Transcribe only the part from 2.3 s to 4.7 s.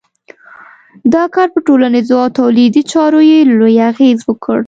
تولیدي چارو یې لوی اغېز وکړ.